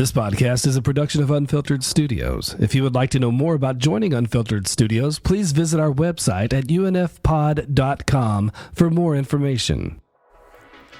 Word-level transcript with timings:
This 0.00 0.12
podcast 0.12 0.66
is 0.66 0.76
a 0.76 0.80
production 0.80 1.22
of 1.22 1.30
Unfiltered 1.30 1.84
Studios. 1.84 2.56
If 2.58 2.74
you 2.74 2.82
would 2.84 2.94
like 2.94 3.10
to 3.10 3.18
know 3.18 3.30
more 3.30 3.52
about 3.52 3.76
joining 3.76 4.14
Unfiltered 4.14 4.66
Studios, 4.66 5.18
please 5.18 5.52
visit 5.52 5.78
our 5.78 5.92
website 5.92 6.54
at 6.54 6.68
unfpod.com 6.68 8.52
for 8.72 8.88
more 8.88 9.14
information. 9.14 10.00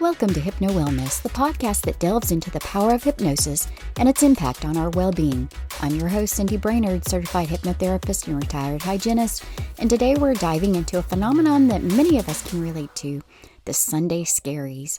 Welcome 0.01 0.35
to 0.35 0.41
Hypno 0.41 0.69
Wellness, 0.69 1.23
the 1.23 1.31
podcast 1.31 1.81
that 1.87 1.99
delves 1.99 2.31
into 2.31 2.51
the 2.51 2.61
power 2.61 2.93
of 2.93 3.03
hypnosis 3.03 3.69
and 3.97 4.07
its 4.07 4.23
impact 4.23 4.67
on 4.67 4.77
our 4.77 4.91
well 4.91 5.13
being. 5.13 5.49
I'm 5.81 5.95
your 5.95 6.09
host, 6.09 6.35
Cindy 6.35 6.59
Brainerd, 6.59 7.09
certified 7.09 7.49
hypnotherapist 7.49 8.27
and 8.27 8.37
retired 8.37 8.83
hygienist, 8.83 9.47
and 9.79 9.89
today 9.89 10.15
we're 10.15 10.35
diving 10.35 10.75
into 10.75 10.99
a 10.99 11.03
phenomenon 11.03 11.69
that 11.69 11.83
many 11.83 12.19
of 12.19 12.29
us 12.29 12.47
can 12.51 12.61
relate 12.61 12.95
to 12.97 13.23
the 13.65 13.73
Sunday 13.73 14.25
scaries. 14.25 14.99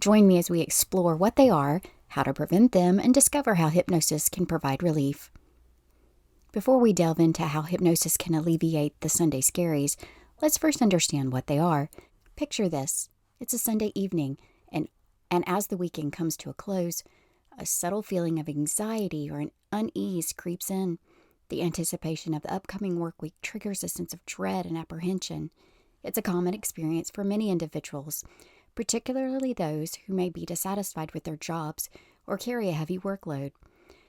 Join 0.00 0.26
me 0.26 0.38
as 0.38 0.48
we 0.48 0.62
explore 0.62 1.14
what 1.14 1.36
they 1.36 1.50
are 1.50 1.82
how 2.12 2.22
to 2.22 2.32
prevent 2.32 2.72
them, 2.72 2.98
and 2.98 3.12
discover 3.12 3.56
how 3.56 3.68
hypnosis 3.68 4.28
can 4.28 4.46
provide 4.46 4.82
relief. 4.82 5.30
Before 6.52 6.78
we 6.78 6.92
delve 6.92 7.18
into 7.18 7.44
how 7.44 7.62
hypnosis 7.62 8.16
can 8.16 8.34
alleviate 8.34 9.00
the 9.00 9.08
Sunday 9.08 9.40
scaries, 9.40 9.96
let's 10.42 10.58
first 10.58 10.82
understand 10.82 11.32
what 11.32 11.46
they 11.46 11.58
are. 11.58 11.88
Picture 12.36 12.68
this 12.68 13.08
it's 13.40 13.54
a 13.54 13.58
Sunday 13.58 13.90
evening, 13.94 14.38
and, 14.70 14.88
and 15.30 15.44
as 15.46 15.66
the 15.66 15.76
weekend 15.76 16.12
comes 16.12 16.36
to 16.36 16.50
a 16.50 16.54
close, 16.54 17.02
a 17.58 17.66
subtle 17.66 18.02
feeling 18.02 18.38
of 18.38 18.48
anxiety 18.48 19.30
or 19.30 19.38
an 19.38 19.50
unease 19.72 20.32
creeps 20.32 20.70
in. 20.70 20.98
The 21.48 21.62
anticipation 21.62 22.34
of 22.34 22.42
the 22.42 22.52
upcoming 22.52 22.98
work 22.98 23.20
week 23.20 23.34
triggers 23.42 23.82
a 23.82 23.88
sense 23.88 24.12
of 24.12 24.24
dread 24.26 24.64
and 24.64 24.78
apprehension. 24.78 25.50
It's 26.02 26.18
a 26.18 26.22
common 26.22 26.54
experience 26.54 27.10
for 27.10 27.24
many 27.24 27.50
individuals, 27.50 28.24
particularly 28.74 29.52
those 29.52 29.96
who 30.06 30.14
may 30.14 30.30
be 30.30 30.46
dissatisfied 30.46 31.12
with 31.12 31.24
their 31.24 31.36
jobs 31.36 31.88
or 32.26 32.38
carry 32.38 32.68
a 32.68 32.72
heavy 32.72 32.98
workload. 32.98 33.52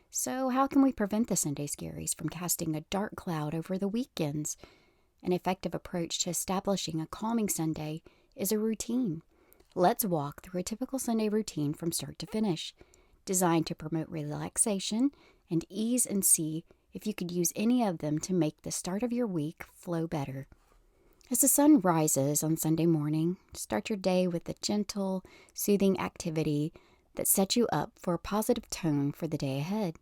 So, 0.09 0.49
how 0.49 0.67
can 0.67 0.83
we 0.83 0.91
prevent 0.91 1.27
the 1.27 1.35
Sunday 1.35 1.67
scaries 1.67 2.15
from 2.15 2.29
casting 2.29 2.75
a 2.75 2.81
dark 2.89 3.15
cloud 3.15 3.55
over 3.55 3.77
the 3.77 3.87
weekends? 3.87 4.57
An 5.23 5.33
effective 5.33 5.73
approach 5.73 6.19
to 6.19 6.29
establishing 6.29 7.01
a 7.01 7.07
calming 7.07 7.49
Sunday 7.49 8.01
is 8.35 8.51
a 8.51 8.59
routine. 8.59 9.21
Let's 9.73 10.05
walk 10.05 10.43
through 10.43 10.59
a 10.59 10.63
typical 10.63 10.99
Sunday 10.99 11.29
routine 11.29 11.73
from 11.73 11.91
start 11.91 12.19
to 12.19 12.27
finish, 12.27 12.75
designed 13.25 13.65
to 13.67 13.75
promote 13.75 14.07
relaxation 14.09 15.11
and 15.49 15.65
ease 15.69 16.05
and 16.05 16.23
see 16.23 16.63
if 16.93 17.07
you 17.07 17.13
could 17.13 17.31
use 17.31 17.51
any 17.55 17.83
of 17.83 17.97
them 17.97 18.19
to 18.19 18.33
make 18.33 18.61
the 18.61 18.71
start 18.71 19.01
of 19.01 19.11
your 19.11 19.25
week 19.25 19.63
flow 19.73 20.05
better. 20.05 20.47
As 21.33 21.41
the 21.41 21.47
sun 21.47 21.79
rises 21.79 22.43
on 22.43 22.57
Sunday 22.57 22.85
morning, 22.85 23.37
start 23.53 23.89
your 23.89 23.97
day 23.97 24.27
with 24.27 24.47
a 24.47 24.55
gentle, 24.61 25.23
soothing 25.51 25.99
activity 25.99 26.71
that 27.15 27.27
sets 27.27 27.55
you 27.55 27.65
up 27.73 27.93
for 27.97 28.13
a 28.13 28.19
positive 28.19 28.69
tone 28.69 29.11
for 29.11 29.25
the 29.25 29.39
day 29.39 29.57
ahead. 29.57 29.95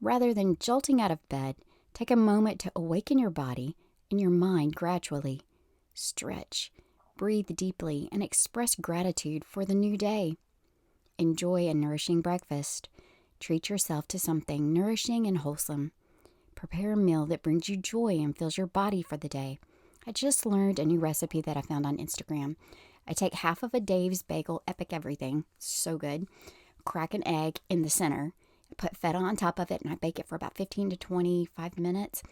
Rather 0.00 0.34
than 0.34 0.58
jolting 0.58 1.00
out 1.00 1.12
of 1.12 1.28
bed, 1.28 1.54
take 1.94 2.10
a 2.10 2.16
moment 2.16 2.58
to 2.58 2.72
awaken 2.74 3.16
your 3.16 3.30
body 3.30 3.76
and 4.10 4.20
your 4.20 4.28
mind 4.28 4.74
gradually. 4.74 5.42
Stretch, 5.94 6.72
breathe 7.16 7.54
deeply, 7.54 8.08
and 8.10 8.24
express 8.24 8.74
gratitude 8.74 9.44
for 9.44 9.64
the 9.64 9.72
new 9.72 9.96
day. 9.96 10.34
Enjoy 11.16 11.68
a 11.68 11.74
nourishing 11.74 12.22
breakfast. 12.22 12.88
Treat 13.38 13.68
yourself 13.68 14.08
to 14.08 14.18
something 14.18 14.72
nourishing 14.72 15.28
and 15.28 15.38
wholesome. 15.38 15.92
Prepare 16.56 16.94
a 16.94 16.96
meal 16.96 17.24
that 17.26 17.44
brings 17.44 17.68
you 17.68 17.76
joy 17.76 18.16
and 18.16 18.36
fills 18.36 18.56
your 18.56 18.66
body 18.66 19.00
for 19.00 19.16
the 19.16 19.28
day. 19.28 19.60
I 20.06 20.12
just 20.12 20.46
learned 20.46 20.78
a 20.78 20.84
new 20.84 21.00
recipe 21.00 21.40
that 21.40 21.56
I 21.56 21.62
found 21.62 21.84
on 21.84 21.96
Instagram. 21.96 22.54
I 23.08 23.12
take 23.12 23.34
half 23.34 23.62
of 23.62 23.74
a 23.74 23.80
Dave's 23.80 24.22
bagel, 24.22 24.62
epic 24.68 24.92
everything, 24.92 25.44
so 25.58 25.98
good, 25.98 26.28
crack 26.84 27.12
an 27.12 27.26
egg 27.26 27.58
in 27.68 27.82
the 27.82 27.90
center, 27.90 28.32
put 28.76 28.96
feta 28.96 29.18
on 29.18 29.36
top 29.36 29.58
of 29.58 29.70
it, 29.70 29.82
and 29.82 29.92
I 29.92 29.96
bake 29.96 30.18
it 30.18 30.28
for 30.28 30.36
about 30.36 30.56
15 30.56 30.90
to 30.90 30.96
25 30.96 31.78
minutes. 31.78 32.22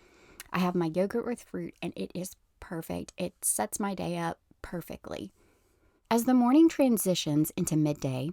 I 0.53 0.61
have 0.61 0.77
my 0.77 0.87
yogurt 0.87 1.27
with 1.27 1.43
fruit, 1.43 1.75
and 1.83 1.93
it 1.97 2.13
is 2.15 2.37
perfect. 2.61 3.13
It 3.17 3.35
sets 3.43 3.81
my 3.81 3.95
day 3.95 4.17
up 4.19 4.39
perfectly. 4.63 5.33
As 6.11 6.25
the 6.25 6.35
morning 6.35 6.69
transitions 6.69 7.51
into 7.57 7.77
midday, 7.77 8.31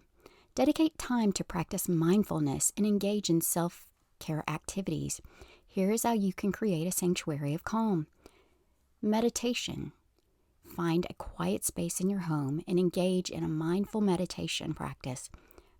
dedicate 0.53 0.99
time 0.99 1.31
to 1.33 1.43
practice 1.43 1.89
mindfulness 1.89 2.71
and 2.77 2.85
engage 2.85 3.29
in 3.29 3.41
self 3.41 3.87
care 4.19 4.43
activities. 4.47 5.19
Here 5.65 5.89
is 5.89 6.03
how 6.03 6.13
you 6.13 6.31
can 6.31 6.51
create 6.51 6.85
a 6.85 6.91
sanctuary 6.91 7.55
of 7.55 7.63
calm. 7.63 8.07
Meditation. 9.03 9.93
Find 10.75 11.07
a 11.09 11.15
quiet 11.15 11.65
space 11.65 11.99
in 11.99 12.07
your 12.07 12.19
home 12.19 12.61
and 12.67 12.77
engage 12.77 13.31
in 13.31 13.43
a 13.43 13.47
mindful 13.47 13.99
meditation 13.99 14.75
practice. 14.75 15.31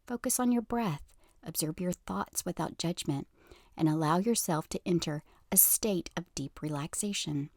Focus 0.08 0.40
on 0.40 0.52
your 0.52 0.64
breath, 0.64 1.04
observe 1.44 1.80
your 1.80 1.92
thoughts 1.92 2.46
without 2.46 2.80
judgment, 2.80 3.28
and 3.78 3.88
allow 3.88 4.18
yourself 4.18 4.68
to 4.70 4.80
enter 4.88 5.22
a 5.52 5.58
state 5.58 6.09
of 6.18 6.34
deep 6.34 6.64
relaxation. 6.64 7.52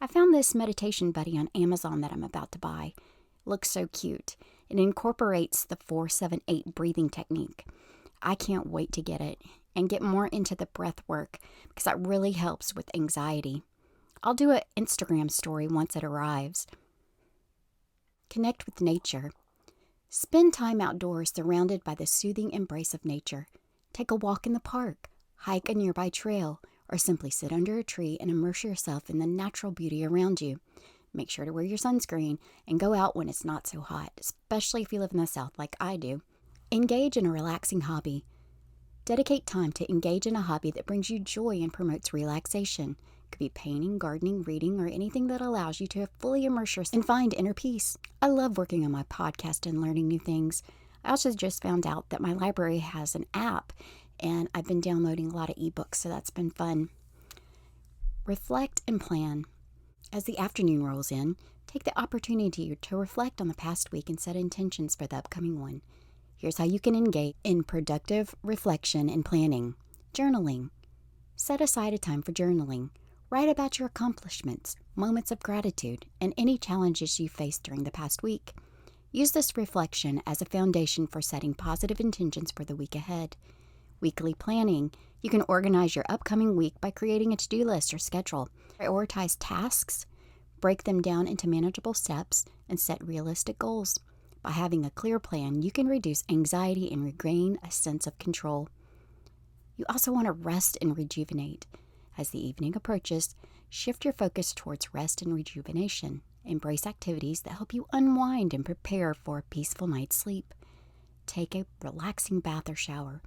I 0.00 0.06
found 0.06 0.32
this 0.32 0.54
meditation 0.54 1.10
buddy 1.10 1.36
on 1.36 1.50
Amazon 1.56 2.02
that 2.02 2.12
I'm 2.12 2.22
about 2.22 2.52
to 2.52 2.60
buy. 2.60 2.92
looks 3.44 3.68
so 3.68 3.88
cute. 3.88 4.36
It 4.68 4.78
incorporates 4.78 5.64
the 5.64 5.78
478 5.88 6.72
breathing 6.72 7.10
technique. 7.10 7.66
I 8.22 8.36
can't 8.36 8.68
wait 8.68 8.92
to 8.92 9.02
get 9.02 9.20
it 9.20 9.42
and 9.74 9.88
get 9.88 10.02
more 10.02 10.28
into 10.28 10.54
the 10.54 10.66
breath 10.66 11.02
work 11.08 11.38
because 11.68 11.82
that 11.82 11.98
really 11.98 12.32
helps 12.32 12.76
with 12.76 12.94
anxiety. 12.94 13.64
I'll 14.22 14.34
do 14.34 14.50
an 14.50 14.60
Instagram 14.76 15.30
story 15.30 15.66
once 15.66 15.96
it 15.96 16.04
arrives. 16.04 16.66
Connect 18.28 18.66
with 18.66 18.82
nature. 18.82 19.30
Spend 20.10 20.52
time 20.52 20.80
outdoors 20.80 21.32
surrounded 21.34 21.82
by 21.84 21.94
the 21.94 22.06
soothing 22.06 22.50
embrace 22.50 22.92
of 22.92 23.04
nature. 23.04 23.46
Take 23.94 24.10
a 24.10 24.16
walk 24.16 24.46
in 24.46 24.52
the 24.52 24.60
park, 24.60 25.08
hike 25.36 25.70
a 25.70 25.74
nearby 25.74 26.10
trail, 26.10 26.60
or 26.90 26.98
simply 26.98 27.30
sit 27.30 27.50
under 27.50 27.78
a 27.78 27.84
tree 27.84 28.18
and 28.20 28.30
immerse 28.30 28.62
yourself 28.62 29.08
in 29.08 29.18
the 29.18 29.26
natural 29.26 29.72
beauty 29.72 30.04
around 30.04 30.42
you. 30.42 30.60
Make 31.14 31.30
sure 31.30 31.46
to 31.46 31.52
wear 31.52 31.64
your 31.64 31.78
sunscreen 31.78 32.38
and 32.68 32.78
go 32.78 32.92
out 32.92 33.16
when 33.16 33.28
it's 33.28 33.44
not 33.44 33.66
so 33.66 33.80
hot, 33.80 34.12
especially 34.20 34.82
if 34.82 34.92
you 34.92 35.00
live 35.00 35.12
in 35.12 35.18
the 35.18 35.26
South 35.26 35.58
like 35.58 35.76
I 35.80 35.96
do. 35.96 36.20
Engage 36.70 37.16
in 37.16 37.24
a 37.24 37.32
relaxing 37.32 37.82
hobby. 37.82 38.26
Dedicate 39.06 39.46
time 39.46 39.72
to 39.72 39.90
engage 39.90 40.26
in 40.26 40.36
a 40.36 40.42
hobby 40.42 40.70
that 40.72 40.86
brings 40.86 41.08
you 41.08 41.18
joy 41.18 41.56
and 41.62 41.72
promotes 41.72 42.12
relaxation 42.12 42.96
could 43.30 43.38
be 43.38 43.48
painting, 43.48 43.98
gardening, 43.98 44.42
reading, 44.42 44.80
or 44.80 44.86
anything 44.86 45.26
that 45.28 45.40
allows 45.40 45.80
you 45.80 45.86
to 45.88 46.08
fully 46.18 46.44
immerse 46.44 46.76
yourself 46.76 46.94
and 46.94 47.04
find 47.04 47.34
inner 47.34 47.54
peace. 47.54 47.96
I 48.20 48.26
love 48.26 48.58
working 48.58 48.84
on 48.84 48.92
my 48.92 49.04
podcast 49.04 49.66
and 49.68 49.80
learning 49.80 50.08
new 50.08 50.18
things. 50.18 50.62
I 51.04 51.10
also 51.10 51.32
just 51.32 51.62
found 51.62 51.86
out 51.86 52.10
that 52.10 52.20
my 52.20 52.32
library 52.32 52.78
has 52.78 53.14
an 53.14 53.26
app, 53.32 53.72
and 54.18 54.48
I've 54.54 54.66
been 54.66 54.80
downloading 54.80 55.30
a 55.30 55.36
lot 55.36 55.50
of 55.50 55.56
ebooks, 55.56 55.96
so 55.96 56.08
that's 56.08 56.30
been 56.30 56.50
fun. 56.50 56.90
Reflect 58.26 58.82
and 58.86 59.00
plan. 59.00 59.44
As 60.12 60.24
the 60.24 60.38
afternoon 60.38 60.84
rolls 60.84 61.10
in, 61.10 61.36
take 61.66 61.84
the 61.84 61.98
opportunity 61.98 62.76
to 62.76 62.96
reflect 62.96 63.40
on 63.40 63.48
the 63.48 63.54
past 63.54 63.92
week 63.92 64.08
and 64.08 64.20
set 64.20 64.36
intentions 64.36 64.94
for 64.94 65.06
the 65.06 65.16
upcoming 65.16 65.60
one. 65.60 65.82
Here's 66.36 66.58
how 66.58 66.64
you 66.64 66.80
can 66.80 66.94
engage 66.94 67.36
in 67.44 67.64
productive 67.64 68.34
reflection 68.42 69.08
and 69.08 69.24
planning. 69.24 69.74
Journaling. 70.14 70.70
Set 71.36 71.60
aside 71.60 71.94
a 71.94 71.98
time 71.98 72.22
for 72.22 72.32
journaling. 72.32 72.90
Write 73.30 73.48
about 73.48 73.78
your 73.78 73.86
accomplishments, 73.86 74.74
moments 74.96 75.30
of 75.30 75.38
gratitude, 75.38 76.04
and 76.20 76.34
any 76.36 76.58
challenges 76.58 77.20
you 77.20 77.28
faced 77.28 77.62
during 77.62 77.84
the 77.84 77.92
past 77.92 78.24
week. 78.24 78.54
Use 79.12 79.30
this 79.30 79.56
reflection 79.56 80.20
as 80.26 80.42
a 80.42 80.46
foundation 80.46 81.06
for 81.06 81.22
setting 81.22 81.54
positive 81.54 82.00
intentions 82.00 82.50
for 82.50 82.64
the 82.64 82.74
week 82.74 82.96
ahead. 82.96 83.36
Weekly 84.00 84.34
planning. 84.34 84.90
You 85.22 85.30
can 85.30 85.44
organize 85.46 85.94
your 85.94 86.04
upcoming 86.08 86.56
week 86.56 86.80
by 86.80 86.90
creating 86.90 87.32
a 87.32 87.36
to 87.36 87.48
do 87.48 87.64
list 87.64 87.94
or 87.94 87.98
schedule. 87.98 88.48
Prioritize 88.76 89.36
tasks, 89.38 90.06
break 90.60 90.82
them 90.82 91.00
down 91.00 91.28
into 91.28 91.48
manageable 91.48 91.94
steps, 91.94 92.44
and 92.68 92.80
set 92.80 93.06
realistic 93.06 93.60
goals. 93.60 94.00
By 94.42 94.50
having 94.50 94.84
a 94.84 94.90
clear 94.90 95.20
plan, 95.20 95.62
you 95.62 95.70
can 95.70 95.86
reduce 95.86 96.24
anxiety 96.28 96.90
and 96.90 97.04
regain 97.04 97.60
a 97.62 97.70
sense 97.70 98.08
of 98.08 98.18
control. 98.18 98.68
You 99.76 99.84
also 99.88 100.10
want 100.10 100.26
to 100.26 100.32
rest 100.32 100.76
and 100.80 100.98
rejuvenate. 100.98 101.66
As 102.20 102.28
the 102.28 102.46
evening 102.46 102.76
approaches, 102.76 103.34
shift 103.70 104.04
your 104.04 104.12
focus 104.12 104.52
towards 104.52 104.92
rest 104.92 105.22
and 105.22 105.32
rejuvenation. 105.32 106.20
Embrace 106.44 106.86
activities 106.86 107.40
that 107.40 107.54
help 107.54 107.72
you 107.72 107.86
unwind 107.94 108.52
and 108.52 108.62
prepare 108.62 109.14
for 109.14 109.38
a 109.38 109.42
peaceful 109.44 109.86
night's 109.86 110.16
sleep. 110.16 110.52
Take 111.24 111.54
a 111.54 111.64
relaxing 111.82 112.40
bath 112.40 112.68
or 112.68 112.76
shower. 112.76 113.22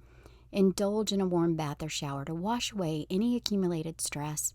Indulge 0.52 1.10
in 1.10 1.20
a 1.20 1.26
warm 1.26 1.56
bath 1.56 1.82
or 1.82 1.88
shower 1.88 2.24
to 2.24 2.34
wash 2.34 2.70
away 2.70 3.04
any 3.10 3.34
accumulated 3.34 4.00
stress. 4.00 4.54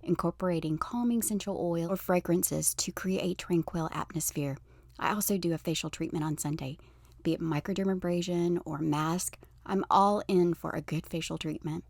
Incorporating 0.00 0.78
calming 0.78 1.18
essential 1.18 1.58
oil 1.60 1.90
or 1.90 1.96
fragrances 1.96 2.74
to 2.74 2.92
create 2.92 3.38
tranquil 3.38 3.88
atmosphere. 3.92 4.58
I 5.00 5.12
also 5.12 5.38
do 5.38 5.54
a 5.54 5.58
facial 5.58 5.90
treatment 5.90 6.24
on 6.24 6.38
Sunday, 6.38 6.78
be 7.24 7.32
it 7.32 7.40
microdermabrasion 7.40 8.62
or 8.64 8.78
mask. 8.78 9.38
I'm 9.66 9.84
all 9.90 10.22
in 10.28 10.54
for 10.54 10.70
a 10.70 10.80
good 10.80 11.04
facial 11.04 11.36
treatment. 11.36 11.82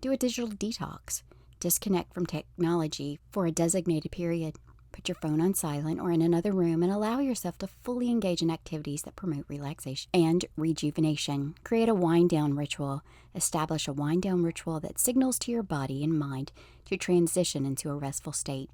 Do 0.00 0.12
a 0.12 0.18
digital 0.18 0.50
detox 0.50 1.22
disconnect 1.64 2.12
from 2.12 2.26
technology 2.26 3.18
for 3.32 3.46
a 3.46 3.50
designated 3.50 4.12
period. 4.12 4.54
Put 4.92 5.08
your 5.08 5.14
phone 5.14 5.40
on 5.40 5.54
silent 5.54 5.98
or 5.98 6.10
in 6.10 6.20
another 6.20 6.52
room 6.52 6.82
and 6.82 6.92
allow 6.92 7.20
yourself 7.20 7.56
to 7.56 7.66
fully 7.66 8.10
engage 8.10 8.42
in 8.42 8.50
activities 8.50 9.00
that 9.04 9.16
promote 9.16 9.46
relaxation 9.48 10.10
and 10.12 10.44
rejuvenation. 10.58 11.54
Create 11.64 11.88
a 11.88 11.94
wind 11.94 12.28
down 12.28 12.54
ritual. 12.54 13.00
Establish 13.34 13.88
a 13.88 13.94
wind 13.94 14.20
down 14.20 14.42
ritual 14.42 14.78
that 14.80 14.98
signals 14.98 15.38
to 15.38 15.50
your 15.50 15.62
body 15.62 16.04
and 16.04 16.18
mind 16.18 16.52
to 16.84 16.98
transition 16.98 17.64
into 17.64 17.88
a 17.88 17.96
restful 17.96 18.34
state. 18.34 18.68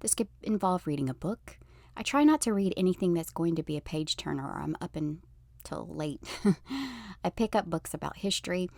This 0.00 0.14
could 0.14 0.28
involve 0.42 0.86
reading 0.86 1.10
a 1.10 1.14
book. 1.14 1.58
I 1.94 2.02
try 2.02 2.24
not 2.24 2.40
to 2.42 2.54
read 2.54 2.72
anything 2.74 3.12
that's 3.12 3.28
going 3.30 3.54
to 3.56 3.62
be 3.62 3.76
a 3.76 3.82
page 3.82 4.16
turner 4.16 4.48
or 4.48 4.62
I'm 4.62 4.78
up 4.80 4.96
until 4.96 5.86
late. 5.90 6.22
I 7.22 7.28
pick 7.28 7.54
up 7.54 7.66
books 7.66 7.92
about 7.92 8.16
history. 8.16 8.70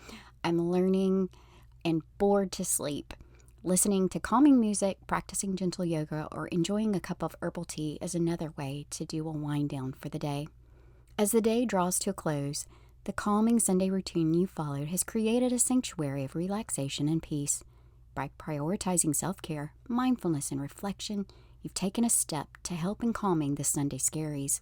I'm 0.43 0.69
learning 0.69 1.29
and 1.85 2.03
bored 2.19 2.51
to 2.53 2.65
sleep. 2.65 3.15
Listening 3.65 4.09
to 4.09 4.19
calming 4.19 4.59
music, 4.59 4.99
practicing 5.07 5.55
gentle 5.55 5.85
yoga, 5.85 6.27
or 6.33 6.49
enjoying 6.49 6.97
a 6.97 7.01
cup 7.01 7.23
of 7.23 7.37
herbal 7.41 7.65
tea 7.65 7.97
is 8.03 8.13
another 8.13 8.53
way 8.57 8.87
to 8.91 9.05
do 9.05 9.25
a 9.29 9.31
wind 9.31 9.69
down 9.69 9.93
for 9.93 10.09
the 10.09 10.19
day. 10.19 10.49
As 11.17 11.31
the 11.31 11.41
day 11.41 11.65
draws 11.65 12.01
to 12.01 12.11
a 12.11 12.13
close, 12.13 12.67
the 13.05 13.13
calming 13.13 13.61
Sunday 13.61 13.89
routine 13.89 14.35
you 14.35 14.49
followed 14.49 14.89
has 14.89 15.05
created 15.05 15.53
a 15.53 15.61
sanctuary 15.61 16.25
of 16.25 16.35
relaxation 16.35 17.09
and 17.09 17.23
peace. 17.23 17.63
By 18.17 18.31
prioritizing 18.37 19.15
self 19.15 19.41
care, 19.43 19.75
mindfulness, 19.87 20.51
and 20.51 20.61
reflection, 20.61 21.25
you've 21.63 21.73
taken 21.73 22.05
a 22.05 22.11
step 22.11 22.49
to 22.65 22.75
help 22.75 23.01
in 23.01 23.13
calming 23.13 23.55
the 23.55 23.65
Sunday 23.65 23.99
scaries. 23.99 24.59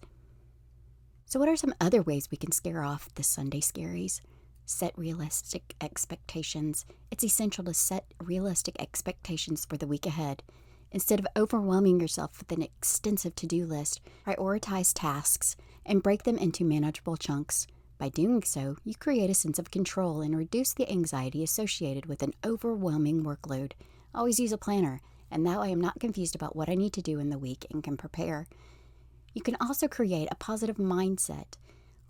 So, 1.25 1.39
what 1.39 1.49
are 1.49 1.55
some 1.55 1.73
other 1.81 2.03
ways 2.03 2.29
we 2.29 2.37
can 2.37 2.51
scare 2.51 2.83
off 2.83 3.09
the 3.15 3.23
Sunday 3.23 3.61
scaries? 3.61 4.21
Set 4.65 4.97
realistic 4.97 5.75
expectations. 5.81 6.85
It's 7.09 7.23
essential 7.23 7.63
to 7.65 7.73
set 7.73 8.05
realistic 8.21 8.75
expectations 8.79 9.65
for 9.65 9.77
the 9.77 9.87
week 9.87 10.05
ahead. 10.05 10.43
Instead 10.91 11.19
of 11.19 11.27
overwhelming 11.35 11.99
yourself 11.99 12.39
with 12.39 12.51
an 12.51 12.61
extensive 12.61 13.35
to 13.35 13.47
do 13.47 13.65
list, 13.65 14.01
prioritize 14.25 14.91
tasks 14.93 15.55
and 15.85 16.03
break 16.03 16.23
them 16.23 16.37
into 16.37 16.63
manageable 16.65 17.17
chunks. 17.17 17.67
By 17.97 18.09
doing 18.09 18.43
so, 18.43 18.77
you 18.83 18.95
create 18.95 19.29
a 19.29 19.35
sense 19.35 19.59
of 19.59 19.71
control 19.71 20.21
and 20.21 20.35
reduce 20.35 20.73
the 20.73 20.89
anxiety 20.89 21.43
associated 21.43 22.07
with 22.07 22.23
an 22.23 22.33
overwhelming 22.43 23.23
workload. 23.23 23.73
Always 24.13 24.39
use 24.39 24.51
a 24.51 24.57
planner, 24.57 25.01
and 25.29 25.43
now 25.43 25.61
I 25.61 25.67
am 25.67 25.79
not 25.79 25.99
confused 25.99 26.35
about 26.35 26.55
what 26.55 26.67
I 26.67 26.75
need 26.75 26.93
to 26.93 27.01
do 27.01 27.19
in 27.19 27.29
the 27.29 27.37
week 27.37 27.65
and 27.71 27.83
can 27.83 27.97
prepare. 27.97 28.47
You 29.33 29.41
can 29.41 29.55
also 29.61 29.87
create 29.87 30.27
a 30.31 30.35
positive 30.35 30.77
mindset. 30.77 31.53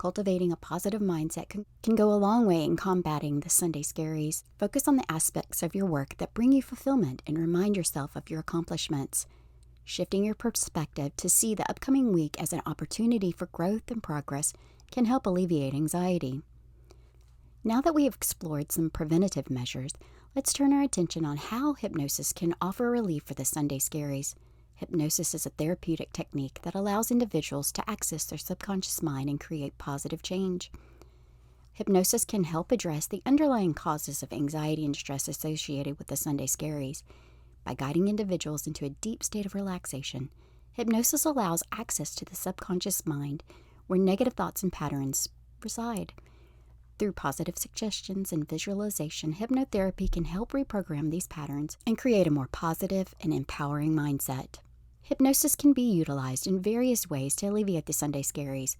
Cultivating 0.02 0.50
a 0.50 0.56
positive 0.56 1.00
mindset 1.00 1.48
can, 1.48 1.64
can 1.80 1.94
go 1.94 2.12
a 2.12 2.18
long 2.18 2.44
way 2.44 2.64
in 2.64 2.76
combating 2.76 3.38
the 3.38 3.48
Sunday 3.48 3.84
scaries. 3.84 4.42
Focus 4.58 4.88
on 4.88 4.96
the 4.96 5.08
aspects 5.08 5.62
of 5.62 5.76
your 5.76 5.86
work 5.86 6.16
that 6.18 6.34
bring 6.34 6.50
you 6.50 6.60
fulfillment 6.60 7.22
and 7.24 7.38
remind 7.38 7.76
yourself 7.76 8.16
of 8.16 8.28
your 8.28 8.40
accomplishments. 8.40 9.28
Shifting 9.84 10.24
your 10.24 10.34
perspective 10.34 11.16
to 11.18 11.28
see 11.28 11.54
the 11.54 11.70
upcoming 11.70 12.12
week 12.12 12.34
as 12.42 12.52
an 12.52 12.62
opportunity 12.66 13.30
for 13.30 13.46
growth 13.46 13.92
and 13.92 14.02
progress 14.02 14.52
can 14.90 15.04
help 15.04 15.24
alleviate 15.24 15.72
anxiety. 15.72 16.42
Now 17.62 17.80
that 17.82 17.94
we 17.94 18.02
have 18.02 18.16
explored 18.16 18.72
some 18.72 18.90
preventative 18.90 19.50
measures, 19.50 19.92
let's 20.34 20.52
turn 20.52 20.72
our 20.72 20.82
attention 20.82 21.24
on 21.24 21.36
how 21.36 21.74
hypnosis 21.74 22.32
can 22.32 22.56
offer 22.60 22.90
relief 22.90 23.22
for 23.22 23.34
the 23.34 23.44
Sunday 23.44 23.78
scaries. 23.78 24.34
Hypnosis 24.82 25.32
is 25.32 25.46
a 25.46 25.50
therapeutic 25.50 26.12
technique 26.12 26.58
that 26.62 26.74
allows 26.74 27.12
individuals 27.12 27.70
to 27.70 27.88
access 27.88 28.24
their 28.24 28.36
subconscious 28.36 29.00
mind 29.00 29.30
and 29.30 29.38
create 29.38 29.78
positive 29.78 30.22
change. 30.22 30.72
Hypnosis 31.72 32.24
can 32.24 32.42
help 32.42 32.72
address 32.72 33.06
the 33.06 33.22
underlying 33.24 33.74
causes 33.74 34.24
of 34.24 34.32
anxiety 34.32 34.84
and 34.84 34.96
stress 34.96 35.28
associated 35.28 36.00
with 36.00 36.08
the 36.08 36.16
Sunday 36.16 36.46
scaries. 36.46 37.04
By 37.62 37.74
guiding 37.74 38.08
individuals 38.08 38.66
into 38.66 38.84
a 38.84 38.88
deep 38.88 39.22
state 39.22 39.46
of 39.46 39.54
relaxation, 39.54 40.30
hypnosis 40.72 41.24
allows 41.24 41.62
access 41.70 42.12
to 42.16 42.24
the 42.24 42.34
subconscious 42.34 43.06
mind 43.06 43.44
where 43.86 44.00
negative 44.00 44.32
thoughts 44.32 44.64
and 44.64 44.72
patterns 44.72 45.28
reside. 45.62 46.12
Through 46.98 47.12
positive 47.12 47.56
suggestions 47.56 48.32
and 48.32 48.48
visualization, 48.48 49.34
hypnotherapy 49.34 50.10
can 50.10 50.24
help 50.24 50.50
reprogram 50.50 51.12
these 51.12 51.28
patterns 51.28 51.76
and 51.86 51.96
create 51.96 52.26
a 52.26 52.32
more 52.32 52.48
positive 52.50 53.14
and 53.20 53.32
empowering 53.32 53.92
mindset. 53.92 54.58
Hypnosis 55.02 55.56
can 55.56 55.72
be 55.72 55.82
utilized 55.82 56.46
in 56.46 56.60
various 56.60 57.10
ways 57.10 57.34
to 57.34 57.46
alleviate 57.46 57.86
the 57.86 57.92
Sunday 57.92 58.22
scaries. 58.22 58.76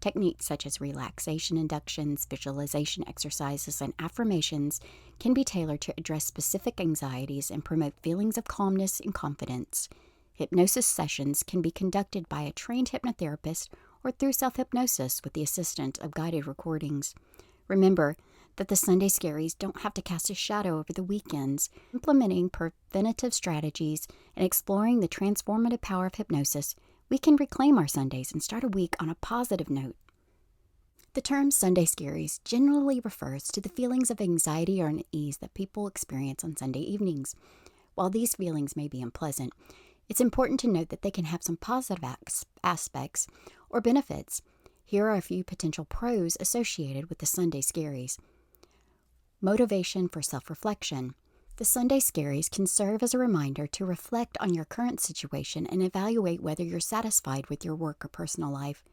Techniques 0.00 0.46
such 0.46 0.66
as 0.66 0.80
relaxation 0.80 1.56
inductions, 1.56 2.26
visualization 2.26 3.06
exercises, 3.08 3.80
and 3.80 3.92
affirmations 3.98 4.80
can 5.18 5.34
be 5.34 5.42
tailored 5.42 5.80
to 5.80 5.94
address 5.98 6.24
specific 6.24 6.80
anxieties 6.80 7.50
and 7.50 7.64
promote 7.64 7.94
feelings 8.02 8.38
of 8.38 8.44
calmness 8.44 9.00
and 9.00 9.14
confidence. 9.14 9.88
Hypnosis 10.32 10.86
sessions 10.86 11.42
can 11.42 11.60
be 11.60 11.72
conducted 11.72 12.28
by 12.28 12.42
a 12.42 12.52
trained 12.52 12.90
hypnotherapist 12.90 13.68
or 14.04 14.12
through 14.12 14.32
self 14.32 14.56
hypnosis 14.56 15.22
with 15.24 15.32
the 15.32 15.42
assistance 15.42 15.98
of 15.98 16.12
guided 16.12 16.46
recordings. 16.46 17.16
Remember, 17.66 18.16
that 18.56 18.68
the 18.68 18.76
Sunday 18.76 19.08
scaries 19.08 19.56
don't 19.58 19.80
have 19.80 19.94
to 19.94 20.02
cast 20.02 20.30
a 20.30 20.34
shadow 20.34 20.78
over 20.78 20.92
the 20.92 21.02
weekends. 21.02 21.70
Implementing 21.92 22.50
preventative 22.50 23.34
strategies 23.34 24.06
and 24.36 24.44
exploring 24.44 25.00
the 25.00 25.08
transformative 25.08 25.80
power 25.80 26.06
of 26.06 26.14
hypnosis, 26.14 26.74
we 27.08 27.18
can 27.18 27.36
reclaim 27.36 27.78
our 27.78 27.86
Sundays 27.86 28.32
and 28.32 28.42
start 28.42 28.64
a 28.64 28.68
week 28.68 28.96
on 29.00 29.08
a 29.08 29.16
positive 29.16 29.70
note. 29.70 29.96
The 31.14 31.20
term 31.20 31.50
Sunday 31.50 31.84
scaries 31.84 32.42
generally 32.44 33.00
refers 33.00 33.44
to 33.48 33.60
the 33.60 33.68
feelings 33.68 34.10
of 34.10 34.20
anxiety 34.20 34.82
or 34.82 34.88
unease 34.88 35.36
that 35.36 35.54
people 35.54 35.86
experience 35.86 36.42
on 36.42 36.56
Sunday 36.56 36.80
evenings. 36.80 37.36
While 37.94 38.10
these 38.10 38.34
feelings 38.34 38.76
may 38.76 38.88
be 38.88 39.00
unpleasant, 39.00 39.52
it's 40.08 40.20
important 40.20 40.58
to 40.60 40.68
note 40.68 40.88
that 40.88 41.02
they 41.02 41.12
can 41.12 41.26
have 41.26 41.42
some 41.42 41.56
positive 41.56 42.04
aspects 42.64 43.26
or 43.70 43.80
benefits. 43.80 44.42
Here 44.84 45.06
are 45.06 45.14
a 45.14 45.22
few 45.22 45.44
potential 45.44 45.84
pros 45.84 46.36
associated 46.40 47.08
with 47.08 47.18
the 47.18 47.26
Sunday 47.26 47.60
scaries. 47.60 48.18
Motivation 49.44 50.08
for 50.08 50.22
self 50.22 50.48
reflection. 50.48 51.14
The 51.56 51.66
Sunday 51.66 51.98
Scaries 51.98 52.50
can 52.50 52.66
serve 52.66 53.02
as 53.02 53.12
a 53.12 53.18
reminder 53.18 53.66
to 53.66 53.84
reflect 53.84 54.38
on 54.40 54.54
your 54.54 54.64
current 54.64 55.00
situation 55.00 55.66
and 55.66 55.82
evaluate 55.82 56.40
whether 56.40 56.62
you're 56.62 56.80
satisfied 56.80 57.50
with 57.50 57.62
your 57.62 57.74
work 57.74 58.02
or 58.02 58.08
personal 58.08 58.48
life. 58.48 58.86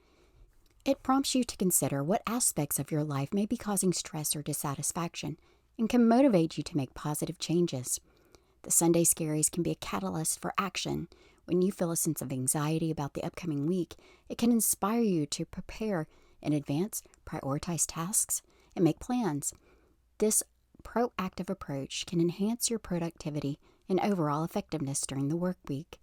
It 0.83 1.03
prompts 1.03 1.36
you 1.36 1.45
to 1.45 1.56
consider 1.56 2.03
what 2.03 2.21
aspects 2.27 2.80
of 2.80 2.92
your 2.92 3.06
life 3.06 3.33
may 3.33 3.45
be 3.45 3.56
causing 3.56 3.94
stress 3.94 4.36
or 4.36 4.42
dissatisfaction 4.42 5.38
and 5.80 5.88
can 5.88 6.06
motivate 6.06 6.57
you 6.57 6.65
to 6.65 6.75
make 6.75 6.94
positive 6.94 7.39
changes. 7.39 8.01
The 8.63 8.71
Sunday 8.71 9.06
Scaries 9.06 9.50
can 9.50 9.63
be 9.63 9.71
a 9.71 9.75
catalyst 9.75 10.42
for 10.42 10.53
action. 10.57 11.07
When 11.45 11.62
you 11.62 11.71
feel 11.71 11.92
a 11.92 11.95
sense 11.95 12.21
of 12.21 12.30
anxiety 12.30 12.92
about 12.92 13.13
the 13.13 13.24
upcoming 13.24 13.68
week, 13.68 13.95
it 14.27 14.38
can 14.38 14.51
inspire 14.51 15.00
you 15.00 15.25
to 15.27 15.45
prepare 15.45 16.07
in 16.42 16.51
advance, 16.51 17.03
prioritize 17.25 17.86
tasks, 17.88 18.42
and 18.75 18.83
make 18.83 19.00
plans. 19.00 19.53
This 20.22 20.44
proactive 20.84 21.50
approach 21.50 22.06
can 22.06 22.22
enhance 22.22 22.70
your 22.70 22.78
productivity 22.78 23.58
and 23.90 24.00
overall 24.00 24.44
effectiveness 24.44 25.01
during 25.01 25.30
the 25.30 25.36
work 25.36 25.58
week. 25.68 25.98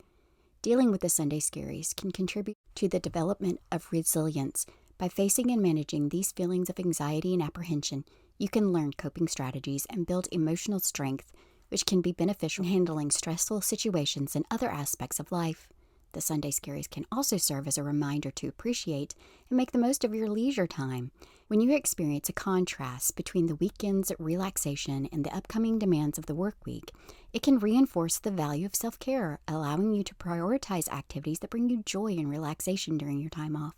Dealing 0.61 0.91
with 0.91 1.03
the 1.03 1.09
Sunday 1.09 1.39
scaries 1.39 1.95
can 1.95 2.11
contribute 2.11 2.57
to 2.75 2.89
the 2.89 2.99
development 2.99 3.61
of 3.71 3.87
resilience. 3.93 4.67
By 4.99 5.09
facing 5.09 5.53
and 5.53 5.63
managing 5.63 6.09
these 6.09 6.33
feelings 6.33 6.69
of 6.69 6.81
anxiety 6.81 7.33
and 7.33 7.41
apprehension, 7.41 8.05
you 8.39 8.49
can 8.49 8.73
learn 8.73 8.95
coping 8.95 9.29
strategies 9.29 9.87
and 9.89 10.05
build 10.05 10.27
emotional 10.33 10.81
strength, 10.81 11.31
which 11.69 11.87
can 11.87 12.01
be 12.01 12.11
beneficial 12.11 12.65
in 12.65 12.73
handling 12.73 13.13
stressful 13.13 13.61
situations 13.61 14.35
and 14.35 14.45
other 14.51 14.69
aspects 14.69 15.21
of 15.21 15.31
life. 15.31 15.69
The 16.13 16.21
Sunday 16.21 16.51
Scaries 16.51 16.89
can 16.89 17.05
also 17.13 17.37
serve 17.37 17.69
as 17.69 17.77
a 17.77 17.83
reminder 17.83 18.31
to 18.31 18.49
appreciate 18.49 19.15
and 19.51 19.57
make 19.57 19.73
the 19.73 19.79
most 19.79 20.05
of 20.05 20.15
your 20.15 20.29
leisure 20.29 20.67
time. 20.67 21.11
When 21.49 21.61
you 21.61 21.75
experience 21.75 22.29
a 22.29 22.33
contrast 22.33 23.17
between 23.17 23.47
the 23.47 23.55
weekend's 23.55 24.13
relaxation 24.19 25.09
and 25.13 25.25
the 25.25 25.35
upcoming 25.35 25.79
demands 25.79 26.19
of 26.19 26.27
the 26.27 26.35
work 26.35 26.57
week, 26.67 26.93
it 27.33 27.43
can 27.43 27.59
reinforce 27.59 28.19
the 28.19 28.31
value 28.31 28.67
of 28.67 28.75
self 28.75 28.99
care, 28.99 29.39
allowing 29.47 29.93
you 29.93 30.03
to 30.05 30.15
prioritize 30.15 30.89
activities 30.93 31.41
that 31.41 31.51
bring 31.51 31.69
you 31.69 31.83
joy 31.85 32.13
and 32.13 32.29
relaxation 32.29 32.99
during 32.99 33.21
your 33.21 33.31
time 33.31 33.55
off. 33.55 33.75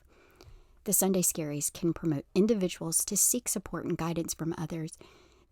The 0.84 0.92
Sunday 0.92 1.22
Scaries 1.22 1.72
can 1.72 1.92
promote 1.92 2.24
individuals 2.34 3.04
to 3.04 3.16
seek 3.16 3.48
support 3.48 3.84
and 3.84 3.98
guidance 3.98 4.34
from 4.34 4.54
others 4.56 4.92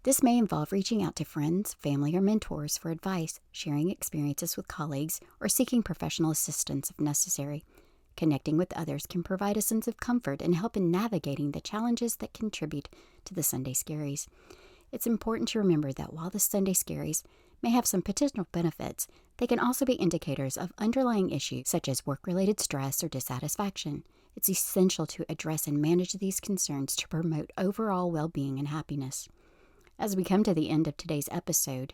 this 0.05 0.23
may 0.23 0.39
involve 0.39 0.73
reaching 0.73 1.03
out 1.03 1.17
to 1.17 1.25
friends, 1.25 1.75
family, 1.75 2.15
or 2.17 2.21
mentors 2.21 2.79
for 2.79 2.91
advice, 2.91 3.41
sharing 3.51 3.91
experiences 3.91 4.57
with 4.57 4.69
colleagues, 4.69 5.21
or 5.41 5.49
seeking 5.49 5.83
professional 5.83 6.31
assistance 6.31 6.91
if 6.91 7.01
necessary. 7.01 7.65
Connecting 8.17 8.57
with 8.57 8.77
others 8.77 9.07
can 9.07 9.23
provide 9.23 9.57
a 9.57 9.63
sense 9.63 9.87
of 9.87 10.01
comfort 10.01 10.43
and 10.43 10.55
help 10.55 10.77
in 10.77 10.91
navigating 10.91 11.53
the 11.53 11.61
challenges 11.61 12.17
that 12.17 12.33
contribute 12.33 12.89
to 13.25 13.35
the 13.35 13.43
Sunday 13.43 13.75
scaries. 13.75 14.27
It's 14.91 15.07
important 15.07 15.49
to 15.51 15.59
remember 15.59 15.93
that 15.93 16.13
while 16.13 16.31
the 16.31 16.41
Sunday 16.41 16.73
scaries 16.73 17.23
may 17.63 17.71
have 17.71 17.87
some 17.87 18.03
potential 18.03 18.47
benefits, 18.53 19.07
they 19.37 19.47
can 19.47 19.59
also 19.61 19.85
be 19.85 19.95
indicators 19.95 20.57
of 20.57 20.73
underlying 20.79 21.31
issues 21.31 21.69
such 21.69 21.89
as 21.89 22.07
work 22.07 22.27
related 22.27 22.61
stress 22.61 23.05
or 23.05 23.09
dissatisfaction. 23.09 24.05
It's 24.35 24.49
essential 24.49 25.07
to 25.07 25.25
address 25.29 25.67
and 25.67 25.83
manage 25.83 26.15
these 26.15 26.41
concerns 26.41 26.95
to 26.97 27.09
promote 27.09 27.53
overall 27.59 28.11
well 28.11 28.29
being 28.29 28.59
and 28.59 28.69
happiness. 28.69 29.29
As 30.01 30.15
we 30.15 30.23
come 30.23 30.45
to 30.45 30.55
the 30.55 30.71
end 30.71 30.87
of 30.87 30.97
today's 30.97 31.29
episode, 31.33 31.93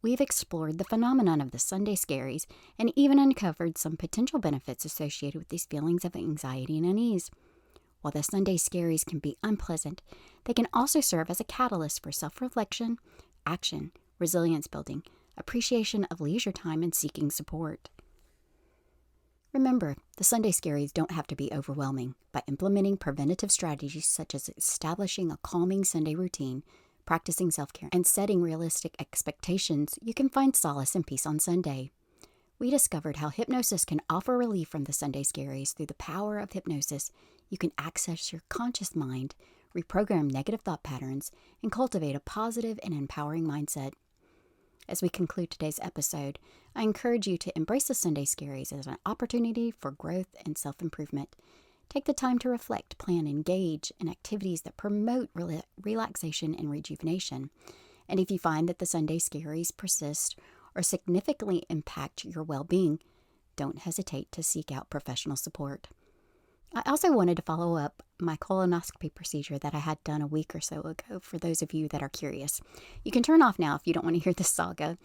we've 0.00 0.20
explored 0.20 0.78
the 0.78 0.84
phenomenon 0.84 1.42
of 1.42 1.50
the 1.50 1.58
Sunday 1.58 1.94
scaries 1.94 2.46
and 2.78 2.90
even 2.96 3.18
uncovered 3.18 3.76
some 3.76 3.98
potential 3.98 4.38
benefits 4.38 4.86
associated 4.86 5.38
with 5.38 5.50
these 5.50 5.66
feelings 5.66 6.06
of 6.06 6.16
anxiety 6.16 6.78
and 6.78 6.86
unease. 6.86 7.30
While 8.00 8.12
the 8.12 8.22
Sunday 8.22 8.56
scaries 8.56 9.04
can 9.04 9.18
be 9.18 9.36
unpleasant, 9.42 10.00
they 10.44 10.54
can 10.54 10.68
also 10.72 11.02
serve 11.02 11.28
as 11.28 11.38
a 11.38 11.44
catalyst 11.44 12.02
for 12.02 12.12
self 12.12 12.40
reflection, 12.40 12.96
action, 13.44 13.92
resilience 14.18 14.66
building, 14.66 15.02
appreciation 15.36 16.04
of 16.04 16.22
leisure 16.22 16.52
time, 16.52 16.82
and 16.82 16.94
seeking 16.94 17.30
support. 17.30 17.90
Remember, 19.52 19.96
the 20.16 20.24
Sunday 20.24 20.52
scaries 20.52 20.94
don't 20.94 21.10
have 21.10 21.26
to 21.26 21.36
be 21.36 21.52
overwhelming. 21.52 22.14
By 22.32 22.42
implementing 22.46 22.96
preventative 22.96 23.50
strategies 23.50 24.06
such 24.06 24.34
as 24.34 24.48
establishing 24.56 25.30
a 25.30 25.38
calming 25.42 25.84
Sunday 25.84 26.14
routine, 26.14 26.62
practicing 27.08 27.50
self 27.50 27.72
care, 27.72 27.88
and 27.90 28.06
setting 28.06 28.42
realistic 28.42 28.94
expectations, 29.00 29.98
you 30.02 30.12
can 30.12 30.28
find 30.28 30.54
solace 30.54 30.94
and 30.94 31.06
peace 31.06 31.24
on 31.24 31.38
Sunday. 31.38 31.90
We 32.58 32.68
discovered 32.68 33.16
how 33.16 33.30
hypnosis 33.30 33.86
can 33.86 34.02
offer 34.10 34.36
relief 34.36 34.68
from 34.68 34.84
the 34.84 34.92
Sunday 34.92 35.22
scaries 35.22 35.74
through 35.74 35.86
the 35.86 35.94
power 35.94 36.38
of 36.38 36.52
hypnosis. 36.52 37.10
You 37.48 37.56
can 37.56 37.72
access 37.78 38.30
your 38.30 38.42
conscious 38.50 38.94
mind, 38.94 39.34
reprogram 39.74 40.30
negative 40.30 40.60
thought 40.60 40.82
patterns, 40.82 41.32
and 41.62 41.72
cultivate 41.72 42.14
a 42.14 42.20
positive 42.20 42.78
and 42.84 42.92
empowering 42.92 43.44
mindset. 43.46 43.92
As 44.86 45.00
we 45.00 45.08
conclude 45.08 45.50
today's 45.50 45.80
episode, 45.80 46.38
I 46.76 46.82
encourage 46.82 47.26
you 47.26 47.38
to 47.38 47.56
embrace 47.56 47.88
the 47.88 47.94
Sunday 47.94 48.26
scaries 48.26 48.78
as 48.78 48.86
an 48.86 48.98
opportunity 49.06 49.70
for 49.70 49.92
growth 49.92 50.36
and 50.44 50.58
self 50.58 50.82
improvement. 50.82 51.34
Take 51.88 52.04
the 52.04 52.12
time 52.12 52.38
to 52.40 52.48
reflect, 52.48 52.98
plan, 52.98 53.26
engage 53.26 53.92
in 53.98 54.08
activities 54.08 54.62
that 54.62 54.76
promote 54.76 55.32
rela- 55.34 55.62
relaxation 55.80 56.54
and 56.54 56.70
rejuvenation. 56.70 57.50
And 58.08 58.20
if 58.20 58.30
you 58.30 58.38
find 58.38 58.68
that 58.68 58.78
the 58.78 58.86
Sunday 58.86 59.18
scaries 59.18 59.74
persist 59.74 60.38
or 60.74 60.82
significantly 60.82 61.64
impact 61.68 62.24
your 62.24 62.44
well 62.44 62.64
being, 62.64 63.00
don't 63.56 63.78
hesitate 63.78 64.30
to 64.32 64.42
seek 64.42 64.70
out 64.70 64.90
professional 64.90 65.36
support. 65.36 65.88
I 66.74 66.82
also 66.86 67.12
wanted 67.12 67.36
to 67.36 67.42
follow 67.42 67.76
up 67.76 68.02
my 68.20 68.36
colonoscopy 68.36 69.14
procedure 69.14 69.58
that 69.58 69.74
I 69.74 69.78
had 69.78 70.02
done 70.04 70.20
a 70.20 70.26
week 70.26 70.54
or 70.54 70.60
so 70.60 70.80
ago 70.82 71.18
for 71.20 71.38
those 71.38 71.62
of 71.62 71.72
you 71.72 71.88
that 71.88 72.02
are 72.02 72.10
curious. 72.10 72.60
You 73.04 73.10
can 73.10 73.22
turn 73.22 73.42
off 73.42 73.58
now 73.58 73.74
if 73.74 73.86
you 73.86 73.94
don't 73.94 74.04
want 74.04 74.16
to 74.16 74.22
hear 74.22 74.34
this 74.34 74.50
saga. 74.50 74.98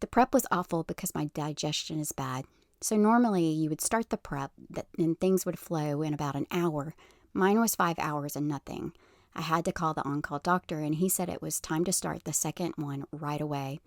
The 0.00 0.06
prep 0.06 0.34
was 0.34 0.46
awful 0.50 0.82
because 0.82 1.14
my 1.14 1.30
digestion 1.32 2.00
is 2.00 2.12
bad. 2.12 2.44
So 2.86 2.94
normally 2.94 3.50
you 3.50 3.68
would 3.68 3.80
start 3.80 4.10
the 4.10 4.16
prep 4.16 4.52
and 4.96 5.18
things 5.18 5.44
would 5.44 5.58
flow 5.58 6.02
in 6.02 6.14
about 6.14 6.36
an 6.36 6.46
hour. 6.52 6.94
Mine 7.34 7.58
was 7.58 7.74
5 7.74 7.98
hours 7.98 8.36
and 8.36 8.46
nothing. 8.46 8.92
I 9.34 9.40
had 9.40 9.64
to 9.64 9.72
call 9.72 9.92
the 9.92 10.04
on-call 10.04 10.38
doctor 10.38 10.78
and 10.78 10.94
he 10.94 11.08
said 11.08 11.28
it 11.28 11.42
was 11.42 11.58
time 11.58 11.82
to 11.86 11.92
start 11.92 12.22
the 12.22 12.32
second 12.32 12.74
one 12.76 13.04
right 13.10 13.40
away. 13.40 13.80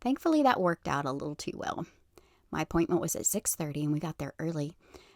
Thankfully 0.00 0.42
that 0.42 0.60
worked 0.60 0.88
out 0.88 1.04
a 1.04 1.12
little 1.12 1.36
too 1.36 1.52
well. 1.54 1.86
My 2.50 2.62
appointment 2.62 3.00
was 3.00 3.14
at 3.14 3.22
6:30 3.24 3.84
and 3.84 3.92
we 3.92 4.00
got 4.00 4.18
there 4.18 4.34
early. 4.40 4.74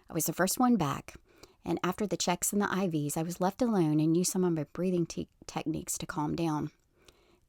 I 0.08 0.14
was 0.14 0.26
the 0.26 0.32
first 0.32 0.60
one 0.60 0.76
back 0.76 1.16
and 1.64 1.80
after 1.82 2.06
the 2.06 2.16
checks 2.16 2.52
and 2.52 2.62
the 2.62 2.66
IVs, 2.66 3.16
I 3.16 3.24
was 3.24 3.40
left 3.40 3.60
alone 3.60 3.98
and 3.98 4.16
used 4.16 4.30
some 4.30 4.44
of 4.44 4.52
my 4.52 4.66
breathing 4.72 5.06
te- 5.06 5.26
techniques 5.48 5.98
to 5.98 6.06
calm 6.06 6.36
down. 6.36 6.70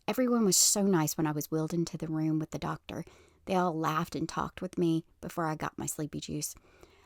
Everyone 0.07 0.45
was 0.45 0.57
so 0.57 0.81
nice 0.81 1.15
when 1.15 1.27
I 1.27 1.31
was 1.31 1.51
wheeled 1.51 1.75
into 1.75 1.95
the 1.95 2.07
room 2.07 2.39
with 2.39 2.49
the 2.49 2.57
doctor. 2.57 3.05
They 3.45 3.55
all 3.55 3.77
laughed 3.77 4.15
and 4.15 4.27
talked 4.27 4.61
with 4.61 4.77
me 4.77 5.05
before 5.21 5.45
I 5.45 5.55
got 5.55 5.77
my 5.77 5.85
sleepy 5.85 6.19
juice. 6.19 6.55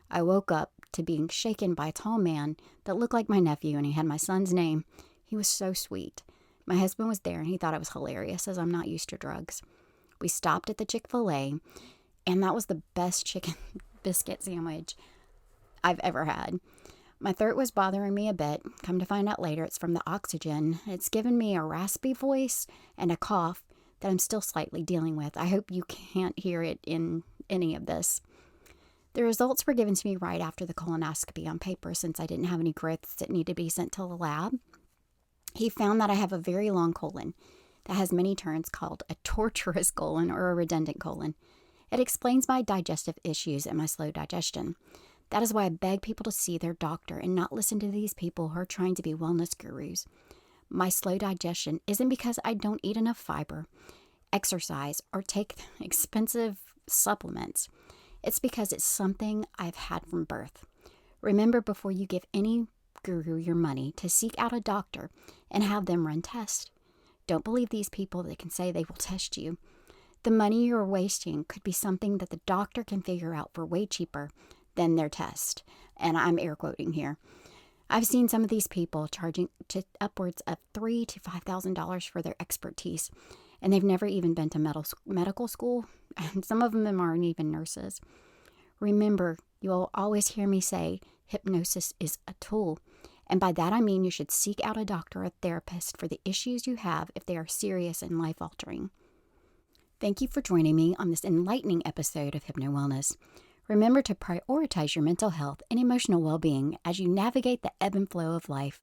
I 0.09 0.21
woke 0.21 0.51
up 0.51 0.71
to 0.93 1.03
being 1.03 1.27
shaken 1.27 1.73
by 1.73 1.87
a 1.87 1.91
tall 1.91 2.17
man 2.17 2.57
that 2.85 2.97
looked 2.97 3.13
like 3.13 3.29
my 3.29 3.39
nephew 3.39 3.77
and 3.77 3.85
he 3.85 3.91
had 3.91 4.05
my 4.05 4.17
son's 4.17 4.53
name. 4.53 4.85
He 5.25 5.35
was 5.35 5.47
so 5.47 5.73
sweet. 5.73 6.23
My 6.65 6.75
husband 6.75 7.09
was 7.09 7.19
there 7.19 7.39
and 7.39 7.47
he 7.47 7.57
thought 7.57 7.73
it 7.73 7.79
was 7.79 7.89
hilarious 7.89 8.47
as 8.47 8.57
I'm 8.57 8.71
not 8.71 8.87
used 8.87 9.09
to 9.09 9.17
drugs. 9.17 9.61
We 10.19 10.27
stopped 10.27 10.69
at 10.69 10.77
the 10.77 10.85
Chick 10.85 11.07
fil 11.07 11.29
A 11.29 11.53
and 12.25 12.43
that 12.43 12.55
was 12.55 12.67
the 12.67 12.81
best 12.93 13.25
chicken 13.25 13.55
biscuit 14.03 14.43
sandwich 14.43 14.95
I've 15.83 15.99
ever 15.99 16.25
had. 16.25 16.59
My 17.19 17.33
throat 17.33 17.57
was 17.57 17.71
bothering 17.71 18.13
me 18.13 18.29
a 18.29 18.33
bit. 18.33 18.61
Come 18.81 18.97
to 18.99 19.05
find 19.05 19.27
out 19.27 19.41
later, 19.41 19.65
it's 19.65 19.77
from 19.77 19.93
the 19.93 20.01
oxygen. 20.07 20.79
It's 20.87 21.09
given 21.09 21.37
me 21.37 21.53
a 21.55 21.61
raspy 21.61 22.13
voice 22.13 22.65
and 22.97 23.11
a 23.11 23.17
cough 23.17 23.63
that 23.99 24.09
I'm 24.09 24.19
still 24.19 24.41
slightly 24.41 24.83
dealing 24.83 25.15
with. 25.15 25.37
I 25.37 25.47
hope 25.47 25.71
you 25.71 25.83
can't 25.83 26.37
hear 26.37 26.63
it 26.63 26.79
in 26.85 27.23
any 27.49 27.75
of 27.75 27.85
this. 27.85 28.21
The 29.13 29.23
results 29.23 29.65
were 29.65 29.73
given 29.73 29.95
to 29.95 30.07
me 30.07 30.15
right 30.15 30.41
after 30.41 30.65
the 30.65 30.73
colonoscopy 30.73 31.47
on 31.47 31.59
paper 31.59 31.93
since 31.93 32.19
I 32.19 32.25
didn't 32.25 32.45
have 32.45 32.59
any 32.59 32.73
growths 32.73 33.15
that 33.15 33.29
needed 33.29 33.47
to 33.47 33.55
be 33.55 33.69
sent 33.69 33.91
to 33.93 34.01
the 34.01 34.15
lab. 34.15 34.53
He 35.53 35.69
found 35.69 35.99
that 35.99 36.11
I 36.11 36.13
have 36.13 36.31
a 36.31 36.37
very 36.37 36.69
long 36.69 36.93
colon 36.93 37.33
that 37.85 37.95
has 37.95 38.13
many 38.13 38.35
turns 38.35 38.69
called 38.69 39.03
a 39.09 39.15
tortuous 39.23 39.91
colon 39.95 40.29
or 40.29 40.49
a 40.49 40.55
redundant 40.55 40.99
colon. 40.99 41.35
It 41.91 41.99
explains 41.99 42.47
my 42.47 42.61
digestive 42.61 43.17
issues 43.23 43.65
and 43.65 43.77
my 43.77 43.87
slow 43.87 44.11
digestion. 44.11 44.75
That 45.31 45.43
is 45.43 45.53
why 45.53 45.65
I 45.65 45.69
beg 45.69 46.01
people 46.01 46.23
to 46.23 46.31
see 46.31 46.57
their 46.57 46.73
doctor 46.73 47.17
and 47.17 47.35
not 47.35 47.51
listen 47.51 47.79
to 47.79 47.89
these 47.89 48.13
people 48.13 48.49
who 48.49 48.59
are 48.59 48.65
trying 48.65 48.95
to 48.95 49.01
be 49.01 49.13
wellness 49.13 49.57
gurus. 49.57 50.05
My 50.69 50.89
slow 50.89 51.17
digestion 51.17 51.79
isn't 51.87 52.09
because 52.09 52.39
I 52.45 52.53
don't 52.53 52.79
eat 52.83 52.97
enough 52.97 53.17
fiber, 53.17 53.65
exercise, 54.31 55.01
or 55.13 55.21
take 55.21 55.55
expensive 55.81 56.59
supplements. 56.87 57.67
It's 58.23 58.39
because 58.39 58.71
it's 58.71 58.85
something 58.85 59.45
I've 59.57 59.75
had 59.75 60.05
from 60.05 60.25
birth. 60.25 60.65
Remember 61.21 61.61
before 61.61 61.91
you 61.91 62.05
give 62.05 62.25
any 62.33 62.67
guru 63.03 63.35
your 63.35 63.55
money 63.55 63.93
to 63.97 64.09
seek 64.09 64.35
out 64.37 64.53
a 64.53 64.59
doctor 64.59 65.09
and 65.49 65.63
have 65.63 65.85
them 65.85 66.05
run 66.05 66.21
tests. 66.21 66.69
Don't 67.27 67.43
believe 67.43 67.69
these 67.69 67.89
people 67.89 68.23
that 68.23 68.39
can 68.39 68.49
say 68.49 68.71
they 68.71 68.85
will 68.87 68.95
test 68.97 69.37
you. 69.37 69.57
The 70.23 70.31
money 70.31 70.65
you're 70.65 70.85
wasting 70.85 71.45
could 71.47 71.63
be 71.63 71.71
something 71.71 72.17
that 72.17 72.29
the 72.29 72.41
doctor 72.45 72.83
can 72.83 73.01
figure 73.01 73.33
out 73.33 73.51
for 73.53 73.65
way 73.65 73.85
cheaper 73.85 74.29
than 74.75 74.95
their 74.95 75.09
test. 75.09 75.63
And 75.97 76.17
I'm 76.17 76.39
air 76.39 76.55
quoting 76.55 76.93
here. 76.93 77.17
I've 77.89 78.05
seen 78.05 78.29
some 78.29 78.43
of 78.43 78.49
these 78.49 78.67
people 78.67 79.07
charging 79.07 79.49
to 79.69 79.83
upwards 79.99 80.41
of 80.45 80.57
three 80.73 81.05
to 81.05 81.19
five 81.19 81.43
thousand 81.43 81.73
dollars 81.73 82.05
for 82.05 82.21
their 82.21 82.35
expertise, 82.39 83.09
and 83.61 83.73
they've 83.73 83.83
never 83.83 84.05
even 84.05 84.33
been 84.33 84.49
to 84.51 84.83
medical 85.05 85.47
school, 85.47 85.85
and 86.17 86.45
some 86.45 86.61
of 86.61 86.71
them 86.71 86.99
aren't 86.99 87.25
even 87.25 87.51
nurses. 87.51 87.99
Remember, 88.79 89.37
you'll 89.59 89.89
always 89.93 90.29
hear 90.29 90.47
me 90.47 90.61
say 90.61 91.01
hypnosis 91.25 91.93
is 91.99 92.17
a 92.27 92.33
tool, 92.39 92.79
and 93.27 93.39
by 93.39 93.51
that 93.53 93.73
I 93.73 93.81
mean 93.81 94.03
you 94.03 94.11
should 94.11 94.31
seek 94.31 94.63
out 94.63 94.77
a 94.77 94.85
doctor 94.85 95.23
or 95.23 95.31
therapist 95.41 95.97
for 95.97 96.07
the 96.07 96.21
issues 96.23 96.67
you 96.67 96.75
have 96.75 97.11
if 97.15 97.25
they 97.25 97.37
are 97.37 97.47
serious 97.47 98.01
and 98.01 98.19
life 98.19 98.41
altering. 98.41 98.91
Thank 99.99 100.21
you 100.21 100.27
for 100.27 100.41
joining 100.41 100.75
me 100.75 100.95
on 100.97 101.09
this 101.09 101.25
enlightening 101.25 101.85
episode 101.85 102.33
of 102.33 102.43
Hypno 102.43 102.71
Wellness. 102.71 103.17
Remember 103.69 104.01
to 104.01 104.15
prioritize 104.15 104.95
your 104.95 105.03
mental 105.03 105.29
health 105.29 105.61
and 105.69 105.79
emotional 105.79 106.23
well 106.23 106.39
being 106.39 106.79
as 106.83 106.99
you 106.99 107.07
navigate 107.07 107.61
the 107.61 107.71
ebb 107.79 107.95
and 107.95 108.09
flow 108.09 108.35
of 108.35 108.49
life. 108.49 108.81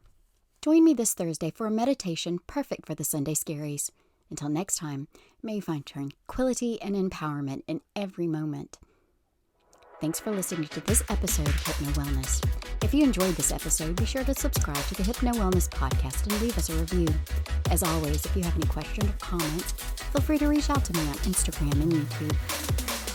Join 0.62 0.84
me 0.84 0.94
this 0.94 1.12
Thursday 1.12 1.50
for 1.50 1.66
a 1.66 1.72
meditation 1.72 2.38
perfect 2.46 2.86
for 2.86 2.94
the 2.94 3.02
Sunday 3.02 3.34
scaries. 3.34 3.90
Until 4.30 4.48
next 4.48 4.76
time, 4.76 5.08
may 5.42 5.56
you 5.56 5.62
find 5.62 5.84
tranquility 5.84 6.80
and 6.80 6.94
empowerment 6.94 7.62
in 7.66 7.80
every 7.96 8.28
moment. 8.28 8.78
Thanks 10.00 10.20
for 10.20 10.30
listening 10.30 10.68
to 10.68 10.80
this 10.82 11.02
episode 11.08 11.48
of 11.48 11.66
Hypno 11.66 11.88
Wellness. 11.90 12.44
If 12.84 12.94
you 12.94 13.02
enjoyed 13.02 13.34
this 13.34 13.50
episode, 13.50 13.96
be 13.96 14.04
sure 14.04 14.22
to 14.22 14.34
subscribe 14.34 14.84
to 14.86 14.94
the 14.94 15.02
Hypno 15.02 15.32
Wellness 15.32 15.68
podcast 15.68 16.30
and 16.30 16.40
leave 16.40 16.56
us 16.56 16.68
a 16.68 16.74
review. 16.74 17.08
As 17.72 17.82
always, 17.82 18.24
if 18.24 18.36
you 18.36 18.44
have 18.44 18.54
any 18.54 18.66
questions 18.66 19.10
or 19.10 19.14
comments, 19.14 19.72
feel 19.72 20.20
free 20.20 20.38
to 20.38 20.46
reach 20.46 20.70
out 20.70 20.84
to 20.84 20.92
me 20.92 21.00
on 21.00 21.16
Instagram 21.24 21.72
and 21.82 21.92
YouTube. 21.92 23.05